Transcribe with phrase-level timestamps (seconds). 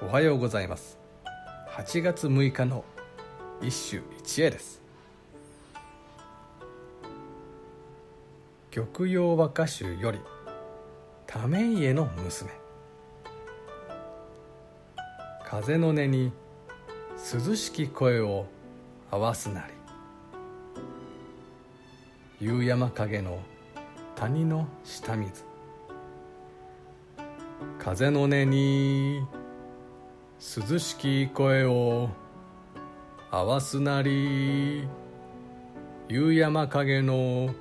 [0.00, 0.96] おはようございます。
[1.72, 2.84] 8月6日の
[3.60, 4.80] 一首一会です。
[8.70, 10.20] 玉葉和歌集より
[11.26, 12.48] 為家の娘。
[15.44, 16.30] 風の音に
[17.16, 18.46] 涼しき声を
[19.10, 19.72] 合わすなり
[22.40, 23.40] 夕山影の
[24.14, 25.42] 谷の下水。
[27.80, 29.26] 風の音に
[30.40, 32.10] 涼しき声を
[33.28, 34.86] 合わすなり
[36.08, 37.52] 夕山影の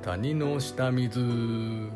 [0.00, 1.20] 谷の下水。
[1.20, 1.90] 今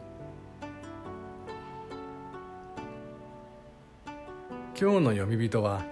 [4.74, 5.82] 日の読み人は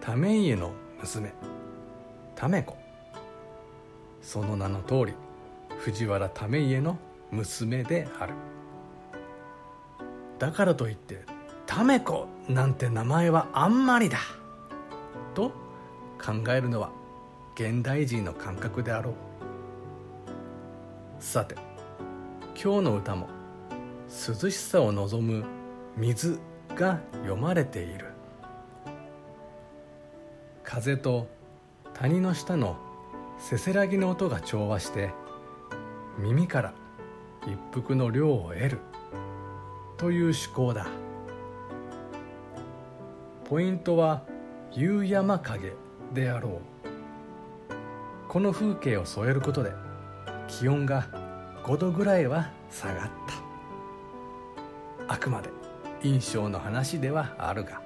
[0.00, 1.32] 為家の娘
[2.34, 2.76] 為子。
[4.22, 5.14] その名の通り
[5.78, 6.98] 藤原為家の
[7.30, 8.34] 娘である。
[10.40, 11.24] だからといって
[11.74, 14.18] 為子なんて名前はあんまりだ。
[15.34, 15.50] と
[16.22, 16.90] 考えるのは
[17.54, 19.14] 現代人の感覚であろう。
[21.18, 21.54] さて
[22.62, 23.28] 今日の歌も
[24.10, 25.44] 涼しさを望む
[25.96, 26.38] 水
[26.74, 28.12] が読まれている。
[30.62, 31.26] 風と
[31.94, 32.76] 谷の下の
[33.38, 35.10] せせらぎの音が調和して
[36.18, 36.74] 耳から
[37.46, 38.78] 一服の涼を得る
[39.96, 40.86] という趣向だ。
[43.52, 44.22] ポイントは
[44.72, 45.74] 夕山影
[46.14, 46.52] であろう。
[48.26, 49.72] この風景を添えることで
[50.48, 51.06] 気温が
[51.62, 53.10] 5度ぐらいは下がっ
[55.06, 55.12] た。
[55.12, 55.50] あくまで
[56.02, 57.82] 印象の話ではあるが。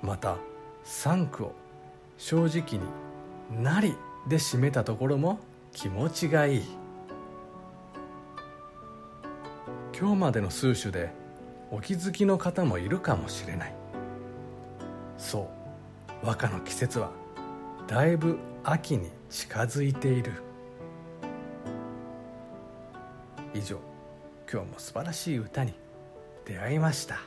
[0.00, 0.36] また
[0.84, 1.54] 3句を
[2.18, 2.88] 正直に
[3.60, 3.96] 「なり」
[4.30, 5.40] で締めたところも
[5.72, 6.62] 気持ちがいい。
[9.98, 11.12] 今日までの数首で
[11.70, 13.74] お気づきの方もいるかもしれない。
[15.16, 15.50] そ
[16.22, 17.10] う和歌の季節は
[17.86, 20.32] だいぶ秋に近づいている。
[23.54, 23.78] 以上
[24.50, 25.74] 今日も素晴らしい歌に
[26.44, 27.18] 出会いました。